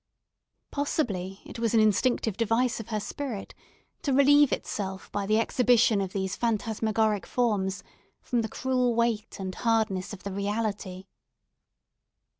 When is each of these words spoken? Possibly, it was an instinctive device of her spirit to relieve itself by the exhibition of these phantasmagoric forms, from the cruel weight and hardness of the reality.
Possibly, 0.71 1.41
it 1.45 1.59
was 1.59 1.75
an 1.75 1.79
instinctive 1.79 2.35
device 2.35 2.79
of 2.79 2.87
her 2.87 2.99
spirit 2.99 3.53
to 4.01 4.11
relieve 4.11 4.51
itself 4.51 5.11
by 5.11 5.27
the 5.27 5.37
exhibition 5.37 6.01
of 6.01 6.11
these 6.11 6.35
phantasmagoric 6.35 7.27
forms, 7.27 7.83
from 8.19 8.41
the 8.41 8.49
cruel 8.49 8.95
weight 8.95 9.39
and 9.39 9.53
hardness 9.53 10.11
of 10.11 10.23
the 10.23 10.31
reality. 10.31 11.05